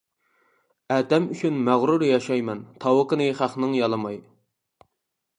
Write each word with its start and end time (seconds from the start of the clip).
ئەتەم 0.93 1.25
ئۈچۈن 1.33 1.59
مەغرۇر 1.67 2.05
ياشايمەن 2.07 2.63
تاۋىقىنى 2.85 3.27
خەقنىڭ 3.41 3.75
يالىماي. 3.81 4.17